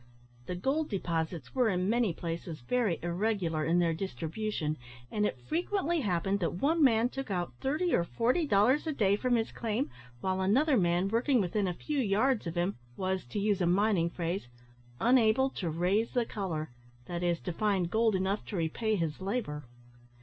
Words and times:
The 0.47 0.55
gold 0.55 0.89
deposits 0.89 1.53
were 1.53 1.69
in 1.69 1.87
many 1.87 2.11
places 2.11 2.61
very 2.61 2.97
irregular 3.03 3.63
in 3.63 3.77
their 3.77 3.93
distribution, 3.93 4.77
and 5.11 5.27
it 5.27 5.37
frequently 5.47 5.99
happened 5.99 6.39
that 6.39 6.53
one 6.55 6.83
man 6.83 7.07
took 7.07 7.29
out 7.29 7.53
thirty 7.61 7.93
or 7.93 8.03
forty 8.03 8.47
dollars 8.47 8.87
a 8.87 8.93
day 8.93 9.15
from 9.15 9.35
his 9.35 9.51
claim, 9.51 9.91
while 10.19 10.41
another 10.41 10.75
man, 10.75 11.07
working 11.09 11.39
within 11.39 11.67
a 11.67 11.75
few 11.75 11.99
yards 11.99 12.47
of 12.47 12.55
him, 12.55 12.77
was, 12.97 13.25
to 13.25 13.37
use 13.37 13.61
a 13.61 13.67
mining 13.67 14.09
phrase, 14.09 14.47
unable 14.99 15.51
"to 15.51 15.69
raise 15.69 16.13
the 16.13 16.25
colour;" 16.25 16.71
that 17.05 17.21
is, 17.21 17.39
to 17.41 17.53
find 17.53 17.91
gold 17.91 18.15
enough 18.15 18.43
to 18.47 18.55
repay 18.55 18.95
his 18.95 19.21
labour. 19.21 19.65